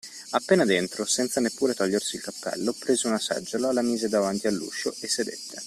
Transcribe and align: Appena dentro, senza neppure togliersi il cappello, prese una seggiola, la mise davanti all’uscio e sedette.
Appena 0.31 0.65
dentro, 0.65 1.05
senza 1.05 1.39
neppure 1.39 1.75
togliersi 1.75 2.15
il 2.15 2.23
cappello, 2.23 2.73
prese 2.73 3.05
una 3.05 3.19
seggiola, 3.19 3.71
la 3.71 3.83
mise 3.83 4.09
davanti 4.09 4.47
all’uscio 4.47 4.91
e 4.99 5.07
sedette. 5.07 5.59